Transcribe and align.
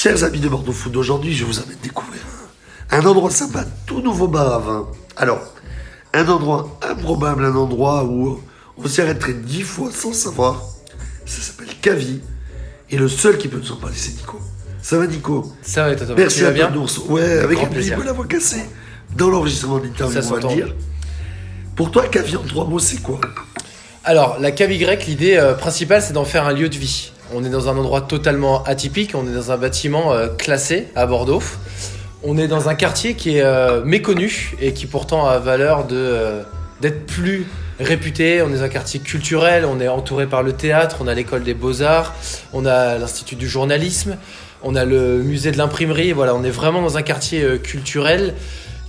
Chers 0.00 0.22
amis 0.22 0.38
de 0.38 0.48
Bordeaux 0.48 0.70
Food, 0.70 0.96
aujourd'hui 0.96 1.34
je 1.34 1.44
vous 1.44 1.58
amène 1.58 1.76
découvrir 1.82 2.20
un 2.92 3.04
endroit 3.04 3.32
sympa, 3.32 3.64
tout 3.84 4.00
nouveau 4.00 4.28
bar 4.28 4.54
à 4.54 4.58
vin. 4.60 4.86
Alors, 5.16 5.40
un 6.14 6.24
endroit 6.28 6.78
improbable, 6.88 7.44
un 7.44 7.56
endroit 7.56 8.04
où 8.04 8.40
on 8.76 8.86
s'y 8.86 9.00
arrêterait 9.00 9.32
dix 9.32 9.62
fois 9.62 9.90
sans 9.90 10.12
savoir. 10.12 10.62
Ça 11.26 11.42
s'appelle 11.42 11.74
Cavi. 11.82 12.20
Et 12.90 12.96
le 12.96 13.08
seul 13.08 13.38
qui 13.38 13.48
peut 13.48 13.58
nous 13.58 13.72
en 13.72 13.76
parler, 13.76 13.96
c'est 13.98 14.12
Nico. 14.12 14.38
Ça 14.80 14.98
va 14.98 15.08
Nico? 15.08 15.52
Ça 15.62 15.88
va, 15.88 15.96
Toto. 15.96 16.14
Merci 16.16 16.36
Tu 16.36 16.42
vas 16.44 16.50
à 16.50 16.52
bien? 16.52 16.66
toi 16.68 16.74
d'ours. 16.76 16.98
Ouais, 17.08 17.38
avec 17.40 17.58
un 17.58 17.62
petit 17.62 17.70
plaisir. 17.74 17.96
peu 17.96 18.04
la 18.04 18.12
voix 18.12 18.26
cassée. 18.28 18.66
Dans 19.16 19.30
l'enregistrement 19.30 19.80
d'interview, 19.80 20.22
Ça 20.22 20.28
on 20.28 20.38
va 20.38 20.48
le 20.48 20.54
dire. 20.54 20.74
Pour 21.74 21.90
toi, 21.90 22.06
Cavi 22.06 22.36
en 22.36 22.44
trois 22.44 22.66
mots, 22.68 22.78
c'est 22.78 23.02
quoi? 23.02 23.20
Alors, 24.04 24.38
la 24.38 24.52
cave 24.52 24.70
Y, 24.70 25.06
l'idée 25.08 25.36
euh, 25.38 25.54
principale, 25.54 26.02
c'est 26.02 26.12
d'en 26.12 26.24
faire 26.24 26.46
un 26.46 26.52
lieu 26.52 26.68
de 26.68 26.76
vie. 26.76 27.10
On 27.34 27.44
est 27.44 27.50
dans 27.50 27.68
un 27.68 27.76
endroit 27.76 28.00
totalement 28.00 28.64
atypique, 28.64 29.14
on 29.14 29.28
est 29.28 29.34
dans 29.34 29.52
un 29.52 29.58
bâtiment 29.58 30.12
euh, 30.12 30.28
classé 30.28 30.88
à 30.96 31.06
Bordeaux. 31.06 31.42
On 32.22 32.38
est 32.38 32.48
dans 32.48 32.70
un 32.70 32.74
quartier 32.74 33.14
qui 33.14 33.36
est 33.36 33.42
euh, 33.42 33.84
méconnu 33.84 34.54
et 34.60 34.72
qui 34.72 34.86
pourtant 34.86 35.26
a 35.26 35.38
valeur 35.38 35.86
euh, 35.92 36.42
d'être 36.80 37.04
plus 37.04 37.46
réputé. 37.80 38.40
On 38.40 38.48
est 38.48 38.56
dans 38.56 38.62
un 38.62 38.70
quartier 38.70 39.00
culturel, 39.00 39.66
on 39.66 39.78
est 39.78 39.88
entouré 39.88 40.26
par 40.26 40.42
le 40.42 40.54
théâtre, 40.54 40.96
on 41.00 41.06
a 41.06 41.12
l'école 41.12 41.44
des 41.44 41.52
beaux-arts, 41.52 42.14
on 42.54 42.64
a 42.64 42.96
l'Institut 42.96 43.36
du 43.36 43.46
journalisme, 43.46 44.16
on 44.62 44.74
a 44.74 44.86
le 44.86 45.22
musée 45.22 45.52
de 45.52 45.58
l'imprimerie. 45.58 46.12
Voilà, 46.12 46.34
on 46.34 46.44
est 46.44 46.50
vraiment 46.50 46.80
dans 46.80 46.96
un 46.96 47.02
quartier 47.02 47.58
culturel 47.62 48.34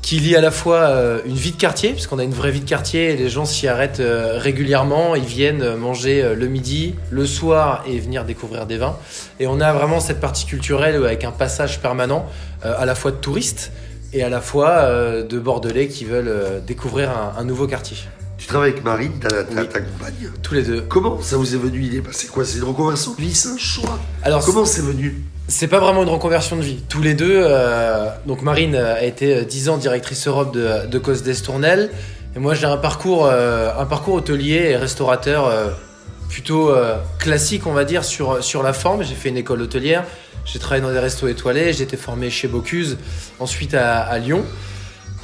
qui 0.02 0.20
lie 0.20 0.35
à 0.35 0.41
la 0.41 0.49
fois 0.52 0.77
euh, 0.77 1.20
une 1.26 1.35
vie 1.35 1.52
de 1.52 1.58
quartier, 1.58 1.91
puisqu'on 1.91 2.20
a 2.20 2.23
une 2.23 2.34
vraie 2.34 2.52
vie 2.52 2.62
de 2.62 2.70
quartier 2.70 3.12
et 3.12 3.17
les 3.17 3.30
gens 3.30 3.45
s'y 3.45 3.67
arrêtent 3.67 3.99
euh, 3.99 4.38
régulièrement, 4.38 5.16
ils 5.16 5.23
viennent 5.25 5.62
euh, 5.62 5.77
manger 5.77 6.34
le 6.35 6.48
midi, 6.48 6.95
le 7.12 7.25
soir 7.27 7.84
et 7.88 7.99
venir 7.99 8.25
découvrir 8.25 8.66
des 8.66 8.77
vins. 8.77 8.95
Et 9.39 9.48
on 9.48 9.59
a 9.59 9.72
vraiment 9.73 9.99
cette 9.99 10.20
partie 10.20 10.45
culturelle 10.45 10.95
avec 10.95 11.23
un 11.23 11.31
passage 11.31 11.80
permanent 11.81 12.25
à 12.63 12.85
la 12.85 12.95
fois 12.95 13.12
de 13.12 13.17
touristes 13.17 13.72
et 14.13 14.23
à 14.23 14.30
la 14.30 14.41
fois 14.41 14.89
de 15.23 15.39
Bordelais 15.39 15.88
qui 15.88 16.03
veulent 16.06 16.61
découvrir 16.66 17.09
un, 17.11 17.39
un 17.39 17.44
nouveau 17.44 17.67
quartier. 17.67 17.97
Tu 18.38 18.47
travailles 18.47 18.72
avec 18.72 18.84
Marine, 18.84 19.11
ta, 19.19 19.28
Oui. 19.50 19.67
compagne. 19.67 20.31
Tous 20.41 20.53
les 20.56 20.63
deux. 20.63 20.81
Comment 20.81 21.22
ça 21.22 21.38
vous 21.38 21.53
est 21.53 21.58
venu 21.58 21.80
l'idée 21.80 22.02
C'est 22.11 22.30
quoi? 22.30 22.44
C'est 22.45 22.58
une 22.58 22.63
reconversion? 22.63 23.13
De 23.13 23.22
vie, 23.22 23.34
c'est 23.36 23.50
un 23.50 23.58
choix 23.58 24.00
Alors, 24.23 24.44
Comment 24.45 24.66
c'est 24.66 24.81
venu? 24.81 25.23
C'est 25.50 25.67
pas 25.67 25.80
vraiment 25.80 26.03
une 26.03 26.09
reconversion 26.09 26.58
de 26.58 26.61
vie. 26.61 26.78
Tous 26.89 27.02
les 27.02 27.16
deux, 27.16 27.42
euh, 27.44 28.08
donc 28.28 28.44
Marine 28.44 28.75
euh, 28.75 28.94
a 28.94 29.03
été 29.03 29.36
euh, 29.36 29.44
10 29.44 29.69
ans 29.69 29.78
directrice 29.78 30.28
Europe 30.28 30.53
de, 30.53 30.86
de 30.86 31.00
Cos 31.00 31.23
d'Estournel. 31.23 31.89
Et 32.36 32.39
moi, 32.39 32.53
j'ai 32.53 32.67
un 32.67 32.78
parcours, 32.78 33.25
euh, 33.25 33.73
parcours 33.86 34.14
hôtelier 34.14 34.69
et 34.69 34.78
restaurateur 34.78 35.47
euh, 35.47 35.69
plutôt 36.30 36.69
euh, 36.69 36.97
classique, 37.17 37.66
on 37.66 37.73
va 37.73 37.83
dire, 37.83 38.03
sur, 38.03 38.44
sur 38.44 38.61
la 38.61 38.73
forme. 38.73 39.02
J'ai 39.02 39.16
fait 39.16 39.30
une 39.30 39.38
école 39.38 39.64
hôtelière, 39.64 40.06
j'ai 40.45 40.59
travaillé 40.59 40.83
dans 40.83 40.91
des 40.91 41.00
restos 41.00 41.28
étoilés, 41.28 41.73
j'ai 41.73 41.84
été 41.84 41.97
formé 41.97 42.30
chez 42.30 42.47
Bocuse, 42.47 43.00
ensuite 43.39 43.73
à 43.73 44.19
Lyon. 44.19 44.45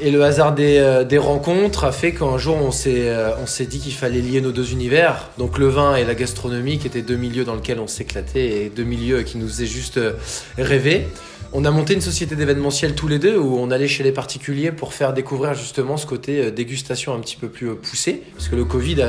Et 0.01 0.11
le 0.11 0.23
hasard 0.25 0.53
des, 0.53 0.77
euh, 0.77 1.05
des 1.05 1.17
rencontres 1.17 1.85
a 1.85 1.93
fait 1.93 2.11
qu'un 2.11 2.37
jour 2.37 2.57
on 2.57 2.71
s'est 2.71 3.07
euh, 3.07 3.31
on 3.41 3.45
s'est 3.45 3.65
dit 3.65 3.79
qu'il 3.79 3.93
fallait 3.93 4.19
lier 4.19 4.41
nos 4.41 4.51
deux 4.51 4.73
univers, 4.73 5.29
donc 5.37 5.57
le 5.57 5.67
vin 5.67 5.95
et 5.95 6.03
la 6.03 6.15
gastronomie, 6.15 6.79
qui 6.79 6.87
étaient 6.87 7.01
deux 7.01 7.15
milieux 7.15 7.45
dans 7.45 7.55
lesquels 7.55 7.79
on 7.79 7.87
s'éclatait 7.87 8.65
et 8.65 8.69
deux 8.69 8.83
milieux 8.83 9.21
qui 9.21 9.37
nous 9.37 9.47
faisaient 9.47 9.65
juste 9.65 9.97
euh, 9.97 10.13
rêver. 10.57 11.07
On 11.53 11.63
a 11.63 11.71
monté 11.71 11.93
une 11.93 12.01
société 12.01 12.35
d'événementiel 12.35 12.93
tous 12.93 13.07
les 13.07 13.19
deux 13.19 13.37
où 13.37 13.57
on 13.57 13.71
allait 13.71 13.87
chez 13.87 14.03
les 14.03 14.11
particuliers 14.11 14.73
pour 14.73 14.93
faire 14.93 15.13
découvrir 15.13 15.53
justement 15.53 15.95
ce 15.95 16.05
côté 16.05 16.51
dégustation 16.51 17.13
un 17.13 17.19
petit 17.19 17.37
peu 17.37 17.47
plus 17.47 17.73
poussé, 17.75 18.21
parce 18.33 18.49
que 18.49 18.57
le 18.57 18.65
Covid 18.65 19.01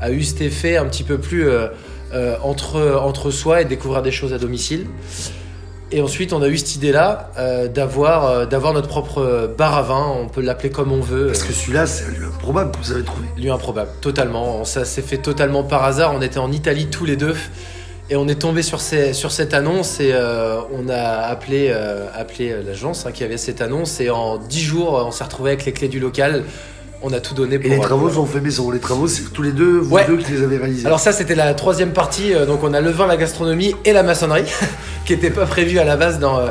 a, 0.00 0.10
eu 0.10 0.22
cet 0.22 0.40
effet 0.40 0.78
un 0.78 0.86
petit 0.86 1.02
peu 1.02 1.18
plus 1.18 1.46
entre, 2.42 2.98
entre 3.02 3.30
soi 3.30 3.60
et 3.60 3.64
découvrir 3.66 4.00
des 4.00 4.12
choses 4.12 4.32
à 4.32 4.38
domicile. 4.38 4.86
Et 5.92 6.00
ensuite, 6.02 6.32
on 6.32 6.40
a 6.40 6.48
eu 6.48 6.56
cette 6.56 6.76
idée-là 6.76 7.30
euh, 7.36 7.66
d'avoir 7.66 8.26
euh, 8.26 8.46
d'avoir 8.46 8.72
notre 8.72 8.86
propre 8.86 9.52
bar 9.58 9.76
à 9.76 9.82
vin. 9.82 10.14
On 10.22 10.28
peut 10.28 10.40
l'appeler 10.40 10.70
comme 10.70 10.92
on 10.92 11.00
veut. 11.00 11.26
Parce 11.26 11.42
que 11.42 11.52
celui-là, 11.52 11.86
c'est 11.86 12.04
un 12.04 12.10
lieu 12.10 12.26
improbable 12.26 12.70
que 12.70 12.78
vous 12.78 12.92
avez 12.92 13.02
trouvé. 13.02 13.26
Lieu 13.36 13.50
improbable, 13.50 13.90
totalement. 14.00 14.64
Ça 14.64 14.84
s'est 14.84 15.02
fait 15.02 15.18
totalement 15.18 15.64
par 15.64 15.84
hasard. 15.84 16.12
On 16.14 16.22
était 16.22 16.38
en 16.38 16.52
Italie 16.52 16.86
tous 16.86 17.04
les 17.04 17.16
deux 17.16 17.34
et 18.08 18.14
on 18.14 18.28
est 18.28 18.40
tombé 18.40 18.62
sur, 18.62 18.80
ces, 18.80 19.12
sur 19.12 19.32
cette 19.32 19.52
annonce 19.52 19.98
et 19.98 20.12
euh, 20.12 20.60
on 20.72 20.88
a 20.88 21.26
appelé, 21.26 21.72
appelé 22.14 22.54
l'agence 22.64 23.06
hein, 23.06 23.12
qui 23.12 23.24
avait 23.24 23.36
cette 23.36 23.60
annonce 23.60 24.00
et 24.00 24.10
en 24.10 24.38
10 24.38 24.60
jours, 24.60 25.04
on 25.06 25.10
s'est 25.10 25.24
retrouvé 25.24 25.50
avec 25.50 25.64
les 25.64 25.72
clés 25.72 25.88
du 25.88 26.00
local. 26.00 26.44
On 27.02 27.12
a 27.14 27.20
tout 27.20 27.32
donné 27.34 27.58
pour. 27.58 27.70
Et 27.70 27.74
les 27.74 27.80
travaux 27.80 28.10
sont 28.10 28.26
faits 28.26 28.42
maison. 28.42 28.70
Les 28.70 28.78
travaux, 28.78 29.08
c'est 29.08 29.32
tous 29.32 29.42
les 29.42 29.52
deux, 29.52 29.78
vous 29.78 29.94
Ouais. 29.94 30.04
deux 30.06 30.18
qui 30.18 30.32
les 30.32 30.42
avez 30.42 30.58
réalisés. 30.58 30.86
Alors 30.86 31.00
ça, 31.00 31.12
c'était 31.12 31.34
la 31.34 31.54
troisième 31.54 31.92
partie. 31.92 32.34
euh, 32.34 32.44
Donc 32.44 32.62
on 32.62 32.74
a 32.74 32.80
le 32.82 32.90
vin, 32.90 33.06
la 33.06 33.16
gastronomie 33.16 33.74
et 33.86 33.92
la 33.94 34.02
maçonnerie, 34.02 34.44
qui 35.06 35.14
n'était 35.14 35.30
pas 35.30 35.46
prévu 35.46 35.78
à 35.78 35.84
la 35.84 35.96
base 35.96 36.18
dans, 36.18 36.38
euh, 36.38 36.48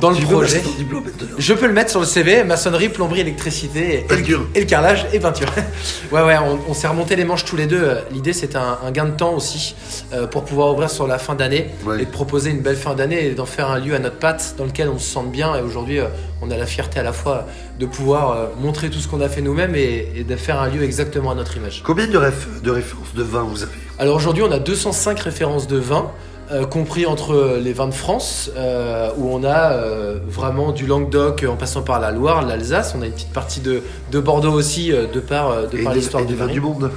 dans 0.00 0.10
le 0.10 0.16
tu 0.16 0.24
projet. 0.26 0.62
diplôme. 0.78 1.04
Je 1.38 1.54
peux 1.54 1.66
le 1.66 1.72
mettre 1.72 1.90
sur 1.90 2.00
le 2.00 2.06
CV, 2.06 2.42
maçonnerie, 2.44 2.88
plomberie, 2.88 3.20
électricité 3.20 4.06
et, 4.10 4.14
le, 4.16 4.38
et 4.54 4.60
le 4.60 4.66
carrelage 4.66 5.06
et 5.12 5.20
peinture. 5.20 5.48
ouais, 6.12 6.22
ouais, 6.22 6.36
on, 6.38 6.58
on 6.70 6.74
s'est 6.74 6.88
remonté 6.88 7.16
les 7.16 7.24
manches 7.24 7.44
tous 7.44 7.56
les 7.56 7.66
deux. 7.66 7.98
L'idée, 8.10 8.32
c'était 8.32 8.56
un, 8.56 8.78
un 8.84 8.90
gain 8.90 9.04
de 9.06 9.10
temps 9.16 9.34
aussi 9.34 9.74
euh, 10.12 10.26
pour 10.26 10.44
pouvoir 10.44 10.72
ouvrir 10.72 10.90
sur 10.90 11.06
la 11.06 11.18
fin 11.18 11.34
d'année 11.34 11.66
Ouais. 11.84 12.02
et 12.02 12.06
de 12.06 12.10
proposer 12.10 12.50
une 12.50 12.60
belle 12.60 12.76
fin 12.76 12.94
d'année 12.94 13.26
et 13.26 13.30
d'en 13.30 13.46
faire 13.46 13.70
un 13.70 13.78
lieu 13.78 13.94
à 13.94 13.98
notre 13.98 14.16
patte 14.16 14.54
dans 14.58 14.64
lequel 14.64 14.88
on 14.88 14.98
se 14.98 15.10
sente 15.10 15.30
bien. 15.30 15.54
Et 15.56 15.62
aujourd'hui, 15.62 15.98
euh, 16.00 16.06
on 16.42 16.50
a 16.50 16.56
la 16.56 16.66
fierté 16.66 16.98
à 17.00 17.02
la 17.02 17.12
fois 17.12 17.46
de 17.78 17.86
pouvoir 17.86 18.30
euh, 18.32 18.46
montrer 18.60 18.90
tout 18.90 18.98
ce 18.98 19.08
qu'on 19.08 19.20
a 19.20 19.28
fait 19.28 19.40
nous-mêmes 19.42 19.74
et, 19.74 20.08
et 20.16 20.24
de 20.24 20.36
faire 20.36 20.60
un 20.60 20.68
lieu 20.68 20.82
exactement 20.82 21.30
à 21.30 21.34
notre 21.34 21.56
image. 21.56 21.82
Combien 21.84 22.06
de, 22.06 22.18
réf- 22.18 22.60
de 22.62 22.70
références 22.70 23.14
de 23.14 23.22
vin 23.22 23.42
vous 23.42 23.62
avez 23.62 23.72
Alors 23.98 24.16
aujourd'hui, 24.16 24.42
on 24.42 24.50
a 24.52 24.58
205 24.58 25.18
références 25.20 25.66
de 25.66 25.76
vins, 25.78 26.10
euh, 26.52 26.66
compris 26.66 27.06
entre 27.06 27.58
les 27.62 27.72
vins 27.72 27.86
de 27.88 27.94
France, 27.94 28.50
euh, 28.56 29.10
où 29.16 29.28
on 29.32 29.44
a 29.44 29.72
euh, 29.72 30.18
vraiment 30.26 30.72
du 30.72 30.86
Languedoc 30.86 31.44
en 31.48 31.56
passant 31.56 31.82
par 31.82 32.00
la 32.00 32.10
Loire, 32.10 32.44
l'Alsace. 32.46 32.94
On 32.98 33.02
a 33.02 33.06
une 33.06 33.12
petite 33.12 33.32
partie 33.32 33.60
de, 33.60 33.82
de 34.10 34.20
Bordeaux 34.20 34.52
aussi, 34.52 34.90
de 34.90 35.20
par, 35.20 35.68
de 35.68 35.78
Et 35.78 35.82
par 35.84 35.92
des- 35.92 36.00
l'histoire 36.00 36.24
du 36.26 36.34
vin. 36.34 36.46
du 36.46 36.60
monde 36.60 36.90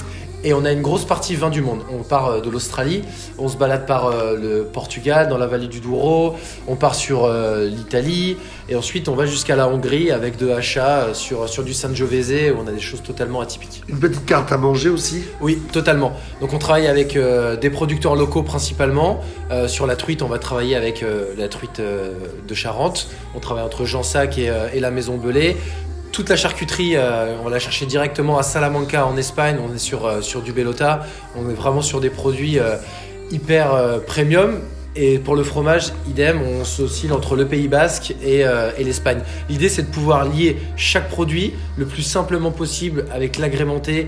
Et 0.46 0.54
on 0.54 0.66
a 0.66 0.72
une 0.72 0.81
grosse 0.81 1.06
partie 1.06 1.36
vin 1.36 1.50
du 1.50 1.62
monde. 1.62 1.80
On 1.92 2.04
part 2.04 2.28
euh, 2.28 2.42
de 2.42 2.50
l'Australie, 2.50 3.02
on 3.38 3.48
se 3.48 3.56
balade 3.56 3.86
par 3.86 4.08
euh, 4.08 4.36
le 4.36 4.64
Portugal, 4.64 5.30
dans 5.30 5.38
la 5.38 5.48
vallée 5.48 5.68
du 5.68 5.80
Douro, 5.80 6.36
on 6.68 6.76
part 6.76 6.96
sur 6.96 7.24
euh, 7.24 7.68
l'Italie, 7.68 8.36
et 8.68 8.76
ensuite 8.76 9.08
on 9.08 9.16
va 9.16 9.26
jusqu'à 9.26 9.56
la 9.56 9.70
Hongrie 9.70 10.12
avec 10.12 10.36
de 10.38 10.50
Hacha 10.50 10.88
euh, 10.88 11.14
sur, 11.14 11.48
sur 11.48 11.64
du 11.64 11.74
Sangiovese, 11.74 12.52
où 12.54 12.62
on 12.62 12.68
a 12.68 12.72
des 12.72 12.81
choses 12.81 13.02
totalement 13.02 13.40
atypiques. 13.40 13.84
Une 13.88 14.00
petite 14.00 14.26
carte 14.26 14.52
à 14.52 14.58
manger 14.58 14.90
aussi? 14.90 15.24
Oui, 15.40 15.59
totalement. 15.72 16.12
Donc 16.42 16.52
on 16.54 16.58
travaille 16.58 16.88
avec 16.88 17.18
des 17.62 17.70
producteurs 17.70 18.16
locaux 18.16 18.44
principalement. 18.44 19.22
Sur 19.68 19.88
la 19.88 19.96
truite, 19.96 20.22
on 20.22 20.28
va 20.28 20.40
travailler 20.40 20.75
avec 20.75 21.06
la 21.38 21.48
truite 21.48 21.80
de 21.81 22.54
Charente. 22.54 23.10
On 23.36 23.40
travaille 23.40 23.64
entre 23.64 23.86
Jansac 23.86 24.38
et, 24.38 24.52
et 24.74 24.80
la 24.80 24.92
Maison 24.92 25.18
Belay. 25.18 25.56
Toute 26.13 26.29
la 26.29 26.35
charcuterie, 26.35 26.96
euh, 26.96 27.35
on 27.41 27.46
va 27.46 27.50
la 27.50 27.57
chercher 27.59 27.88
directement 27.88 28.38
à 28.38 28.44
Salamanca 28.44 29.06
en 29.07 29.18
Espagne. 29.18 29.57
On 29.59 29.74
est 29.74 29.79
sur, 29.79 30.06
euh, 30.06 30.22
sur 30.22 30.44
du 30.44 30.53
Bellota. 30.53 31.07
On 31.35 31.50
est 31.50 31.53
vraiment 31.56 31.81
sur 31.81 32.00
des 32.00 32.12
produits 32.12 32.59
euh, 32.59 32.75
hyper 33.31 33.74
premium. 34.06 34.59
Et 34.96 35.18
pour 35.18 35.35
le 35.35 35.44
fromage, 35.44 35.91
idem, 36.07 36.40
on 36.44 36.63
s'oscille 36.63 37.12
entre 37.12 37.35
le 37.35 37.47
Pays 37.47 37.68
Basque 37.68 38.13
et, 38.24 38.41
et 38.78 38.84
l'Espagne. 38.84 39.22
L'idée, 39.50 39.68
c'est 39.68 39.81
de 39.81 39.88
pouvoir 39.88 40.24
lier 40.24 40.57
chaque 40.75 41.09
produit 41.09 41.53
le 41.78 41.88
plus 41.88 42.03
simplement 42.03 42.51
possible 42.51 43.06
avec 43.12 43.40
l'agrémenté, 43.40 44.07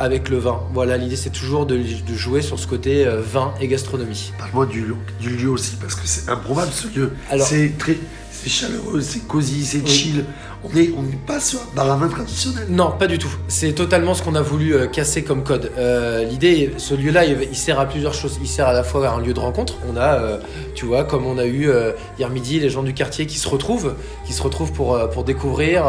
avec 0.00 0.30
le 0.30 0.38
vin. 0.38 0.60
Voilà, 0.72 0.96
l'idée, 0.96 1.16
c'est 1.16 1.28
toujours 1.28 1.66
de, 1.66 1.76
de 1.76 2.14
jouer 2.14 2.40
sur 2.40 2.58
ce 2.58 2.66
côté 2.66 3.06
euh, 3.06 3.20
vin 3.20 3.52
et 3.60 3.68
gastronomie. 3.68 4.32
Parle-moi 4.38 4.64
du, 4.64 4.80
lieu- 4.80 4.96
du 5.20 5.28
lieu 5.36 5.50
aussi, 5.50 5.76
parce 5.78 5.96
que 5.96 6.06
c'est 6.06 6.30
improbable 6.30 6.72
ce 6.72 6.86
lieu. 6.98 7.12
Alors- 7.28 7.46
c'est 7.46 7.76
très, 7.78 7.98
c'est 8.42 8.50
chaleureux, 8.50 9.00
c'est 9.00 9.26
cosy, 9.28 9.64
c'est 9.64 9.78
Oui. 9.78 9.88
chill. 9.88 10.24
On 10.64 10.76
est, 10.76 10.90
on 10.96 11.02
n'est 11.02 11.18
pas 11.26 11.38
sur 11.40 11.60
un 11.60 11.74
bar 11.76 11.90
à 11.90 11.96
vin 11.96 12.08
traditionnel. 12.08 12.66
Non, 12.68 12.92
pas 12.92 13.06
du 13.06 13.18
tout. 13.18 13.30
C'est 13.48 13.72
totalement 13.72 14.14
ce 14.14 14.22
qu'on 14.22 14.34
a 14.34 14.42
voulu 14.42 14.74
euh, 14.74 14.86
casser 14.86 15.22
comme 15.22 15.42
code. 15.44 15.70
Euh, 15.76 16.24
L'idée, 16.24 16.72
ce 16.76 16.94
lieu-là, 16.94 17.24
il, 17.24 17.56
sert 17.56 17.78
à 17.80 17.86
plusieurs 17.86 18.14
choses. 18.14 18.38
Il 18.40 18.48
sert 18.48 18.66
à 18.68 18.72
la 18.72 18.82
fois 18.84 19.08
à 19.08 19.12
un 19.12 19.20
lieu 19.20 19.32
de 19.32 19.40
rencontre. 19.40 19.74
On 19.92 19.96
a, 19.96 20.14
euh, 20.20 20.38
tu 20.74 20.84
vois, 20.86 21.04
comme 21.04 21.24
on 21.26 21.38
a 21.38 21.44
eu 21.46 21.68
euh, 21.68 21.92
hier 22.18 22.30
midi, 22.30 22.58
les 22.60 22.70
gens 22.70 22.82
du 22.82 22.94
quartier 22.94 23.26
qui 23.26 23.38
se 23.38 23.48
retrouvent, 23.48 23.94
qui 24.26 24.32
se 24.32 24.42
retrouvent 24.42 24.72
pour, 24.72 24.98
pour 25.10 25.22
découvrir 25.24 25.84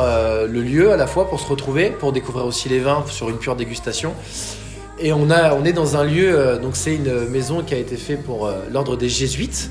le 0.47 0.61
lieu 0.61 0.91
à 0.91 0.97
la 0.97 1.07
fois, 1.07 1.27
pour 1.29 1.39
se 1.39 1.47
retrouver, 1.47 1.89
pour 1.89 2.11
découvrir 2.11 2.45
aussi 2.45 2.69
les 2.69 2.79
vins 2.79 3.03
sur 3.07 3.29
une 3.29 3.37
pure 3.37 3.55
dégustation. 3.55 4.13
Et 4.99 5.11
on, 5.13 5.29
a, 5.31 5.53
on 5.55 5.65
est 5.65 5.73
dans 5.73 5.97
un 5.97 6.03
lieu, 6.03 6.59
donc 6.61 6.75
c'est 6.75 6.95
une 6.95 7.27
maison 7.29 7.63
qui 7.63 7.73
a 7.73 7.77
été 7.77 7.95
faite 7.95 8.23
pour 8.23 8.49
l'ordre 8.71 8.95
des 8.95 9.09
jésuites. 9.09 9.69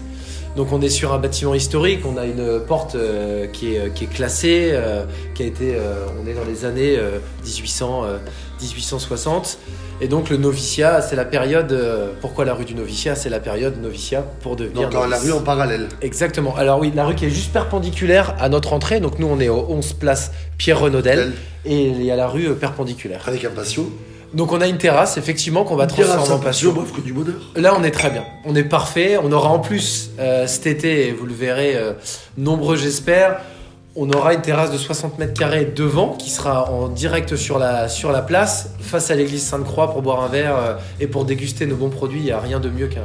Donc 0.57 0.71
on 0.71 0.83
est 0.83 0.91
sur 0.91 1.15
un 1.15 1.19
bâtiment 1.19 1.55
historique, 1.55 2.01
on 2.05 2.19
a 2.19 2.27
une 2.27 2.61
porte 2.67 2.95
euh, 2.95 3.47
qui, 3.47 3.75
est, 3.75 3.93
qui 3.95 4.05
est 4.05 4.07
classée, 4.09 4.71
euh, 4.73 5.05
qui 5.35 5.43
a 5.45 5.47
été, 5.47 5.75
euh, 5.77 6.05
on 6.23 6.27
est 6.29 6.35
dans 6.35 6.45
les 6.45 6.67
années 6.67 6.97
euh, 6.99 7.19
1800, 7.45 8.05
euh, 8.05 8.19
1860. 8.61 9.59
Et 10.03 10.09
donc 10.09 10.29
le 10.31 10.37
noviciat, 10.37 11.01
c'est 11.01 11.17
la 11.17 11.25
période. 11.25 11.73
euh, 11.73 12.13
pourquoi 12.21 12.45
la 12.45 12.53
rue 12.55 12.65
du 12.67 12.75
noviciat 12.75 13.15
C'est 13.15 13.31
la 13.31 13.41
période 13.41 13.81
noviciat 13.81 14.23
pour 14.43 14.57
devenir. 14.57 14.91
Donc 14.91 15.09
la 15.09 15.19
rue 15.19 15.33
en 15.33 15.41
parallèle. 15.41 15.89
Exactement. 16.03 16.55
Alors 16.57 16.81
oui, 16.81 16.93
la 16.95 17.07
rue 17.07 17.15
qui 17.15 17.25
est 17.27 17.31
juste 17.31 17.53
perpendiculaire 17.53 18.35
à 18.39 18.49
notre 18.49 18.73
entrée. 18.75 19.01
Donc 19.01 19.19
nous 19.19 19.29
on 19.29 19.41
est 19.41 19.49
au 19.49 19.65
11 19.71 19.95
place 19.95 20.33
Pierre 20.59 20.81
Renaudel 20.81 21.33
et 21.65 21.87
il 21.87 22.03
y 22.05 22.11
a 22.11 22.17
la 22.17 22.29
rue 22.29 22.49
euh, 22.49 22.55
perpendiculaire. 22.55 23.23
Avec 23.27 23.45
un 23.45 23.51
patio. 23.51 23.91
Donc 24.35 24.53
on 24.53 24.61
a 24.61 24.67
une 24.67 24.79
terrasse, 24.79 25.19
effectivement, 25.19 25.65
qu'on 25.65 25.77
va 25.77 25.87
transformer 25.87 26.33
en 26.33 26.39
passion, 26.39 26.73
m'offre 26.73 26.95
que 26.95 27.01
du 27.01 27.13
bonheur. 27.13 27.41
Là, 27.55 27.75
on 27.79 27.85
est 27.85 27.91
très 27.91 28.11
bien. 28.11 28.25
On 28.45 28.55
est 28.55 28.65
parfait. 28.65 29.19
On 29.23 29.31
aura 29.31 29.51
en 29.51 29.59
plus 29.59 30.11
euh, 30.19 30.47
cet 30.47 30.67
été, 30.67 31.09
et 31.09 31.13
vous 31.13 31.27
le 31.27 31.35
verrez, 31.35 31.77
euh, 31.77 31.93
nombreux 32.39 32.77
j'espère, 32.77 33.41
on 33.95 34.11
aura 34.11 34.33
une 34.33 34.41
terrasse 34.41 34.71
de 34.71 34.79
60 34.79 35.19
mètres 35.19 35.35
carrés 35.35 35.67
devant 35.67 36.15
qui 36.15 36.31
sera 36.31 36.71
en 36.71 36.89
direct 36.89 37.37
sur 37.37 37.59
la, 37.59 37.89
sur 37.89 38.11
la 38.11 38.23
place, 38.23 38.71
face 38.81 39.11
à 39.11 39.15
l'église 39.15 39.43
Sainte-Croix 39.43 39.93
pour 39.93 40.01
boire 40.01 40.23
un 40.23 40.29
verre 40.29 40.57
euh, 40.57 40.75
et 40.99 41.07
pour 41.07 41.27
déguster 41.27 41.67
nos 41.67 41.77
bons 41.77 41.91
produits. 41.91 42.21
Il 42.21 42.25
n'y 42.25 42.33
a 42.33 42.41
rien 42.41 42.59
de 42.59 42.71
mieux 42.71 42.87
qu'un. 42.87 43.03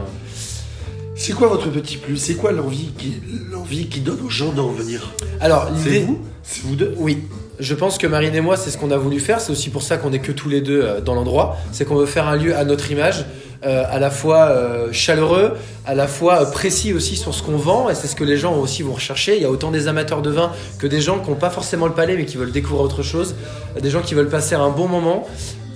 C'est 1.19 1.33
quoi 1.33 1.47
votre 1.47 1.69
petit 1.69 1.97
plus 1.97 2.15
C'est 2.15 2.35
quoi 2.35 2.51
l'envie 2.51 2.91
qui, 2.95 3.15
l'envie 3.51 3.87
qui 3.87 4.01
donne 4.01 4.19
aux 4.23 4.29
gens 4.29 4.51
d'en 4.51 4.67
venir 4.67 5.13
Alors, 5.41 5.67
C'est 5.75 5.89
l'idée. 5.89 6.05
vous 6.05 6.21
C'est 6.43 6.61
vous 6.63 6.75
deux 6.75 6.93
Oui. 6.97 7.23
Je 7.59 7.73
pense 7.73 7.97
que 7.97 8.05
Marine 8.05 8.35
et 8.35 8.41
moi, 8.41 8.55
c'est 8.55 8.69
ce 8.69 8.77
qu'on 8.77 8.91
a 8.91 8.97
voulu 8.97 9.19
faire. 9.19 9.41
C'est 9.41 9.51
aussi 9.51 9.71
pour 9.71 9.81
ça 9.81 9.97
qu'on 9.97 10.13
est 10.13 10.19
que 10.19 10.31
tous 10.31 10.47
les 10.47 10.61
deux 10.61 10.83
euh, 10.83 11.01
dans 11.01 11.15
l'endroit. 11.15 11.57
C'est 11.71 11.85
qu'on 11.85 11.95
veut 11.95 12.05
faire 12.05 12.27
un 12.27 12.35
lieu 12.35 12.55
à 12.55 12.63
notre 12.65 12.91
image, 12.91 13.25
euh, 13.65 13.83
à 13.89 13.97
la 13.97 14.11
fois 14.11 14.49
euh, 14.49 14.89
chaleureux, 14.91 15.53
à 15.87 15.95
la 15.95 16.07
fois 16.07 16.51
précis 16.51 16.93
aussi 16.93 17.15
sur 17.15 17.33
ce 17.33 17.41
qu'on 17.41 17.57
vend. 17.57 17.89
Et 17.89 17.95
c'est 17.95 18.05
ce 18.05 18.15
que 18.15 18.23
les 18.23 18.37
gens 18.37 18.55
aussi 18.55 18.83
vont 18.83 18.93
rechercher. 18.93 19.37
Il 19.37 19.41
y 19.41 19.45
a 19.45 19.49
autant 19.49 19.71
des 19.71 19.87
amateurs 19.87 20.21
de 20.21 20.29
vin 20.29 20.51
que 20.77 20.85
des 20.85 21.01
gens 21.01 21.17
qui 21.17 21.31
n'ont 21.31 21.35
pas 21.35 21.49
forcément 21.49 21.87
le 21.87 21.93
palais, 21.93 22.15
mais 22.15 22.25
qui 22.25 22.37
veulent 22.37 22.51
découvrir 22.51 22.83
autre 22.83 23.01
chose. 23.01 23.33
Des 23.81 23.89
gens 23.89 24.01
qui 24.01 24.13
veulent 24.13 24.29
passer 24.29 24.53
un 24.53 24.69
bon 24.69 24.87
moment. 24.87 25.27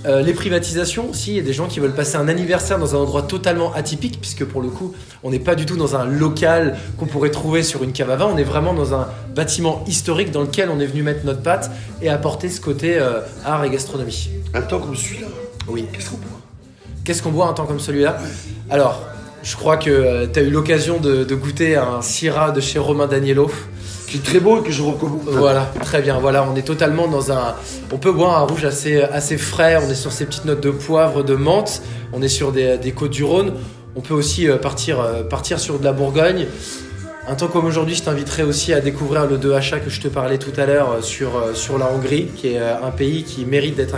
Euh, 0.06 0.22
les 0.22 0.34
privatisations 0.34 1.10
aussi, 1.12 1.32
il 1.32 1.38
y 1.38 1.40
a 1.40 1.44
des 1.44 1.54
gens 1.54 1.68
qui 1.68 1.80
veulent 1.80 1.94
passer 1.94 2.16
un 2.16 2.28
anniversaire 2.28 2.80
dans 2.80 2.96
un 2.96 3.00
endroit 3.00 3.22
totalement 3.22 3.72
atypique, 3.74 4.20
puisque 4.20 4.44
pour 4.46 4.62
le 4.62 4.70
coup, 4.70 4.94
on 5.24 5.30
n'est 5.30 5.40
pas 5.40 5.54
du 5.54 5.66
tout 5.68 5.78
dans 5.78 5.96
un 5.96 6.06
local 6.06 6.76
qu'on 6.98 7.06
pourrait 7.06 7.30
trouver 7.30 7.62
sur 7.62 7.84
une 7.84 7.92
cave 7.92 8.10
à 8.10 8.16
vin, 8.16 8.26
on 8.26 8.38
est 8.38 8.44
vraiment 8.44 8.74
dans 8.74 8.96
un 8.96 9.08
bâtiment 9.36 9.84
historique 9.88 10.32
dans 10.32 10.42
lequel 10.42 10.70
on 10.70 10.80
est 10.80 10.88
venu 10.88 11.04
mettre 11.04 11.24
notre 11.26 11.42
patte 11.44 11.70
et 12.02 12.10
apporter 12.10 12.50
ce 12.50 12.60
côté 12.60 12.98
euh, 12.98 13.20
art 13.46 13.64
et 13.64 13.70
gastronomie. 13.70 14.30
Un 14.56 14.62
temps 14.62 14.80
comme 14.80 14.96
celui-là, 14.96 15.28
Oui. 15.68 15.86
qu'est-ce 15.94 16.10
qu'on 16.10 16.18
boit? 16.18 16.40
Qu'est-ce 17.04 17.22
qu'on 17.22 17.32
boit 17.32 17.48
un 17.48 17.54
temps 17.54 17.66
comme 17.66 17.80
celui-là? 17.80 18.18
Alors, 18.72 19.02
je 19.44 19.56
crois 19.56 19.78
que 19.78 20.26
tu 20.26 20.40
as 20.40 20.42
eu 20.42 20.50
l'occasion 20.50 21.00
de, 21.00 21.24
de 21.24 21.36
goûter 21.36 21.76
un 21.76 22.02
Syrah 22.02 22.52
de 22.52 22.60
chez 22.62 22.80
Romain 22.80 23.08
Daniello. 23.08 23.52
Qui 24.12 24.18
est 24.18 24.20
très 24.20 24.42
beau 24.42 24.60
et 24.60 24.62
que 24.62 24.74
je 24.74 24.82
recommande. 24.82 25.22
Voilà, 25.26 25.72
très 25.84 26.02
bien. 26.02 26.20
Voilà, 26.20 26.46
on 26.46 26.54
est 26.58 26.64
totalement 26.64 27.08
dans 27.08 27.32
un. 27.32 27.56
On 27.94 27.98
peut 27.98 28.12
boire 28.12 28.40
un 28.40 28.46
rouge 28.46 28.66
assez, 28.66 29.38
frais. 29.38 29.78
On 29.82 29.90
est 29.90 29.96
sur 29.96 30.12
ces 30.12 30.26
petites 30.26 30.44
notes 30.44 30.60
de 30.60 30.70
poivre, 30.70 31.24
de 31.24 31.34
menthe. 31.34 31.82
On 32.12 32.22
est 32.22 32.28
sur 32.28 32.52
des, 32.52 32.94
côtes 32.94 33.12
du 33.12 33.24
Rhône. 33.24 33.54
On 33.96 34.02
peut 34.02 34.14
aussi 34.14 34.50
euh, 34.50 34.58
partir, 34.58 35.00
euh, 35.00 35.24
partir 35.24 35.62
sur 35.62 35.80
de 35.80 35.86
la 35.86 35.94
Bourgogne. 35.94 36.48
Un 37.26 37.36
temps 37.36 37.48
comme 37.48 37.64
aujourd'hui, 37.64 37.96
je 37.96 38.04
t'inviterai 38.04 38.44
aussi 38.44 38.74
à 38.74 38.82
découvrir 38.82 39.28
le 39.28 39.38
2HA 39.38 39.80
que 39.82 39.90
je 39.90 40.02
te 40.02 40.10
parlais 40.10 40.38
tout 40.38 40.60
à 40.60 40.66
l'heure 40.66 40.92
euh, 40.92 41.02
sur, 41.02 41.78
la 41.78 41.90
Hongrie, 41.90 42.26
qui 42.36 42.50
est 42.50 42.60
un 42.60 42.92
pays 42.92 43.24
qui 43.24 43.46
mérite 43.46 43.76
d'être 43.76 43.96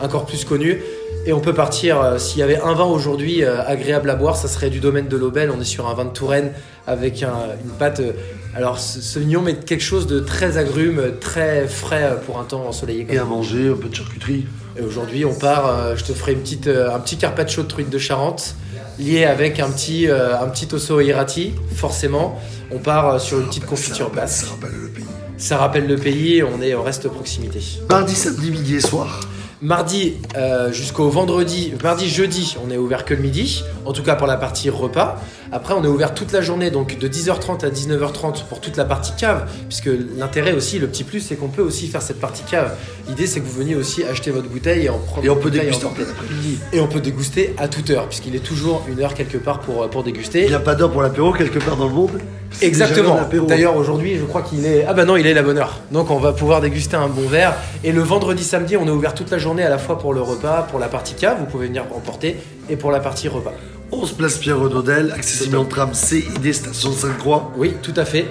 encore 0.00 0.24
plus 0.24 0.44
connu. 0.44 0.80
Et 1.24 1.32
on 1.32 1.40
peut 1.40 1.54
partir, 1.54 2.00
euh, 2.00 2.18
s'il 2.18 2.40
y 2.40 2.42
avait 2.42 2.60
un 2.60 2.74
vin 2.74 2.84
aujourd'hui 2.84 3.44
euh, 3.44 3.62
agréable 3.64 4.10
à 4.10 4.16
boire, 4.16 4.34
ça 4.36 4.48
serait 4.48 4.70
du 4.70 4.80
domaine 4.80 5.06
de 5.06 5.16
l'Aubel. 5.16 5.52
On 5.56 5.60
est 5.60 5.64
sur 5.64 5.88
un 5.88 5.94
vin 5.94 6.04
de 6.04 6.10
Touraine 6.10 6.52
avec 6.86 7.22
un- 7.22 7.46
une 7.64 7.70
pâte. 7.70 8.00
euh, 8.00 8.12
alors, 8.56 8.78
ce 8.78 9.18
met 9.20 9.54
quelque 9.54 9.82
chose 9.84 10.06
de 10.08 10.18
très 10.20 10.58
agrume, 10.58 11.00
très 11.20 11.66
frais 11.68 12.18
pour 12.26 12.38
un 12.40 12.44
temps 12.44 12.66
ensoleillé. 12.66 13.04
comme 13.04 13.14
Et 13.14 13.18
à 13.18 13.24
manger, 13.24 13.68
un 13.70 13.76
peu 13.76 13.88
de 13.88 13.94
charcuterie. 13.94 14.46
Et 14.76 14.82
aujourd'hui, 14.82 15.24
on 15.24 15.32
part. 15.34 15.96
je 15.96 16.04
te 16.04 16.12
ferai 16.12 16.32
une 16.32 16.40
petite, 16.40 16.66
un 16.68 16.98
petit 16.98 17.16
carpaccio 17.16 17.62
de 17.62 17.68
truite 17.68 17.88
de 17.88 17.98
Charente, 17.98 18.54
lié 18.98 19.24
avec 19.24 19.58
un 19.60 19.70
petit, 19.70 20.06
un 20.08 20.48
petit 20.48 20.68
osso 20.74 21.00
irati, 21.00 21.54
forcément. 21.74 22.38
On 22.70 22.78
part 22.78 23.20
sur 23.20 23.38
une 23.38 23.46
petite 23.46 23.64
confiture 23.66 24.10
ça, 24.14 24.20
basque. 24.20 24.44
Ça 24.46 24.50
rappelle 24.52 24.80
le 24.82 24.88
pays. 24.88 25.04
Ça 25.38 25.56
rappelle 25.56 25.86
le 25.86 25.96
pays. 25.96 26.42
On 26.42 26.60
est, 26.60 26.74
on 26.74 26.82
reste 26.82 27.08
proximité. 27.08 27.60
Mardi, 27.88 28.14
samedi, 28.14 28.50
midi 28.50 28.74
et 28.76 28.80
soir. 28.80 29.20
Mardi 29.62 30.14
euh, 30.36 30.72
jusqu'au 30.72 31.08
vendredi, 31.08 31.72
mardi, 31.84 32.08
jeudi, 32.08 32.56
on 32.66 32.68
est 32.72 32.76
ouvert 32.76 33.04
que 33.04 33.14
le 33.14 33.22
midi, 33.22 33.62
en 33.84 33.92
tout 33.92 34.02
cas 34.02 34.16
pour 34.16 34.26
la 34.26 34.36
partie 34.36 34.70
repas. 34.70 35.22
Après, 35.52 35.74
on 35.74 35.84
est 35.84 35.88
ouvert 35.88 36.14
toute 36.14 36.32
la 36.32 36.40
journée, 36.40 36.70
donc 36.70 36.98
de 36.98 37.08
10h30 37.08 37.64
à 37.64 37.68
19h30 37.68 38.44
pour 38.48 38.60
toute 38.60 38.78
la 38.78 38.86
partie 38.86 39.12
cave, 39.16 39.50
puisque 39.68 39.90
l'intérêt 40.16 40.52
aussi, 40.52 40.78
le 40.78 40.86
petit 40.86 41.04
plus, 41.04 41.20
c'est 41.20 41.36
qu'on 41.36 41.48
peut 41.48 41.60
aussi 41.60 41.88
faire 41.88 42.00
cette 42.00 42.20
partie 42.20 42.42
cave. 42.44 42.74
L'idée, 43.06 43.26
c'est 43.26 43.40
que 43.40 43.44
vous 43.44 43.58
veniez 43.58 43.74
aussi 43.74 44.02
acheter 44.02 44.30
votre 44.30 44.48
bouteille 44.48 44.86
et 44.86 44.88
en 44.88 44.98
prendre 44.98 45.26
Et 45.26 45.28
on 45.28 45.36
peut 45.36 45.50
déguster 45.50 45.84
en 45.84 45.90
plein 45.90 46.04
après-midi. 46.08 46.58
Et 46.72 46.80
on 46.80 46.86
peut 46.86 47.00
déguster 47.00 47.54
à 47.58 47.68
toute 47.68 47.90
heure, 47.90 48.08
puisqu'il 48.08 48.34
est 48.34 48.42
toujours 48.44 48.82
une 48.88 49.00
heure 49.02 49.12
quelque 49.14 49.36
part 49.36 49.60
pour, 49.60 49.88
pour 49.90 50.00
Il 50.02 50.12
déguster. 50.12 50.48
n'y 50.48 50.54
a 50.54 50.58
pas 50.58 50.74
d'heure 50.74 50.90
pour 50.90 51.02
l'apéro 51.02 51.32
quelque 51.32 51.58
part 51.58 51.76
dans 51.76 51.88
le 51.88 51.94
monde. 51.94 52.18
Exactement. 52.62 53.18
D'ailleurs, 53.46 53.76
aujourd'hui, 53.76 54.16
je 54.18 54.24
crois 54.24 54.42
qu'il 54.42 54.64
est. 54.64 54.84
Ah 54.88 54.94
bah 54.94 55.04
non, 55.04 55.16
il 55.16 55.26
est 55.26 55.34
la 55.34 55.42
bonne 55.42 55.58
heure. 55.58 55.80
Donc, 55.90 56.10
on 56.10 56.18
va 56.18 56.32
pouvoir 56.32 56.60
déguster 56.60 56.96
un 56.96 57.08
bon 57.08 57.28
verre. 57.28 57.54
Et 57.84 57.92
le 57.92 58.02
vendredi, 58.02 58.44
samedi, 58.44 58.76
on 58.76 58.86
est 58.86 58.90
ouvert 58.90 59.14
toute 59.14 59.30
la 59.30 59.38
journée 59.38 59.62
à 59.62 59.70
la 59.70 59.78
fois 59.78 59.98
pour 59.98 60.14
le 60.14 60.20
repas, 60.20 60.66
pour 60.70 60.78
la 60.78 60.88
partie 60.88 61.14
cave, 61.14 61.36
vous 61.40 61.46
pouvez 61.46 61.66
venir 61.66 61.84
emporter, 61.94 62.36
et 62.68 62.76
pour 62.76 62.90
la 62.90 63.00
partie 63.00 63.28
repas. 63.28 63.52
11 63.92 64.12
place 64.12 64.38
Pierre 64.38 64.58
Renaudel, 64.58 65.12
accessible 65.12 65.56
en 65.58 65.64
tram 65.66 65.92
CID 65.92 66.52
Station 66.52 66.92
Sainte-Croix. 66.92 67.52
Oui, 67.56 67.74
tout 67.82 67.92
à 67.96 68.04
fait. 68.04 68.26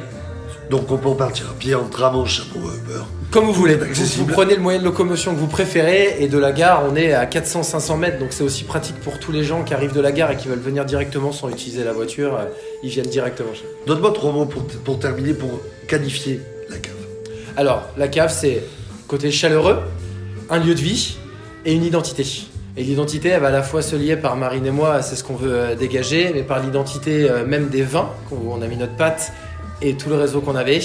Donc 0.72 0.90
on 0.92 0.98
peut 0.98 1.16
partir 1.16 1.50
à 1.52 1.54
pied, 1.54 1.76
en 1.76 1.84
tram, 1.86 2.16
en 2.16 2.26
chameau, 2.26 2.72
Uber. 2.74 3.02
Comme 3.30 3.46
vous 3.46 3.54
voulez. 3.54 3.76
Vous, 3.76 4.06
vous 4.06 4.26
prenez 4.26 4.56
le 4.56 4.62
moyen 4.62 4.80
de 4.80 4.84
locomotion 4.84 5.34
que 5.34 5.40
vous 5.40 5.48
préférez, 5.48 6.18
et 6.20 6.28
de 6.28 6.38
la 6.38 6.52
gare, 6.52 6.84
on 6.90 6.96
est 6.96 7.14
à 7.14 7.26
400-500 7.26 7.98
mètres. 7.98 8.20
Donc, 8.20 8.30
c'est 8.32 8.44
aussi 8.44 8.64
pratique 8.64 8.96
pour 9.02 9.20
tous 9.20 9.32
les 9.32 9.44
gens 9.44 9.64
qui 9.64 9.74
arrivent 9.74 9.94
de 9.94 10.02
la 10.02 10.12
gare 10.12 10.32
et 10.32 10.38
qui 10.38 10.48
veulent 10.48 10.60
venir 10.60 10.84
directement 10.84 11.32
sans 11.32 11.48
utiliser 11.50 11.84
la 11.84 11.94
voiture. 11.94 12.36
Euh, 12.36 12.46
Ils 12.84 12.90
viennent 12.90 13.06
directement 13.06 13.54
chez 13.54 13.64
nous. 13.64 13.94
Donne-moi 13.94 14.12
trois 14.14 14.32
mots 14.32 14.46
pour, 14.46 14.64
pour 14.66 15.00
terminer, 15.00 15.34
pour 15.34 15.62
qualifier 15.88 16.42
la 16.70 16.78
cave. 16.78 16.96
Alors, 17.56 17.84
la 17.98 18.08
cave, 18.08 18.34
c'est 18.38 18.64
côté 19.08 19.30
chaleureux, 19.32 19.80
un 20.50 20.60
lieu 20.60 20.74
de 20.74 20.82
vie 20.82 21.18
et 21.66 21.74
une 21.74 21.84
identité. 21.84 22.26
Et 22.78 22.84
l'identité, 22.84 23.30
elle 23.30 23.42
va 23.42 23.48
à 23.48 23.52
la 23.52 23.64
fois 23.64 23.82
se 23.82 23.96
lier 23.98 24.16
par 24.16 24.38
Marine 24.38 24.66
et 24.66 24.72
moi, 24.72 25.02
c'est 25.02 25.18
ce 25.18 25.24
qu'on 25.24 25.36
veut 25.36 25.54
euh, 25.54 25.76
dégager, 25.76 26.32
mais 26.34 26.42
par 26.42 26.62
l'identité 26.62 27.30
euh, 27.30 27.46
même 27.46 27.68
des 27.68 27.82
vins, 27.82 28.10
où 28.32 28.54
on 28.54 28.62
a 28.62 28.68
mis 28.68 28.78
notre 28.78 28.96
patte 28.96 29.34
et 29.82 29.96
tout 29.96 30.10
le 30.10 30.16
réseau 30.16 30.40
qu'on 30.40 30.56
avait. 30.56 30.80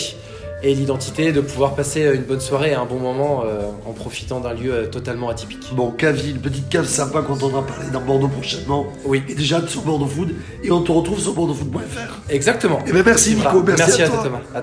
Et 0.62 0.75
l'identité 0.75 1.31
de 1.33 1.41
pouvoir 1.41 1.77
passer 1.77 2.05
euh, 2.05 2.15
une 2.17 2.23
bonne 2.23 2.41
soirée 2.41 2.71
et 2.71 2.75
un 2.75 2.87
bon 2.87 2.99
moment 2.99 3.44
en 3.87 3.93
profitant 3.93 4.41
d'un 4.41 4.53
lieu 4.55 4.88
totalement 4.91 5.29
atypique. 5.29 5.69
Bon, 5.75 5.93
cave, 5.93 6.21
une 6.29 6.41
petite 6.41 6.69
cave 6.69 6.87
sympa 6.87 7.23
qu'on 7.23 7.35
entendra 7.35 7.65
parler 7.65 7.91
dans 7.93 8.00
Bordeaux 8.00 8.29
prochainement. 8.29 8.87
Oui, 9.05 9.23
Et 9.29 9.35
déjà 9.35 9.65
sur 9.69 9.82
Bordeaux 9.82 10.06
Food. 10.06 10.35
Et 10.65 10.73
on 10.73 10.82
te 10.82 10.91
retrouve 10.91 11.21
sur 11.21 11.35
bordeauxfood.fr. 11.35 12.31
exactement. 12.31 12.81
Eh 12.89 12.93
ben 12.93 13.05
merci, 13.06 13.37
Nico, 13.37 13.62
merci 13.62 14.03
à 14.03 14.09
toi. 14.09 14.25
Thomas. 14.25 14.39
À 14.39 14.55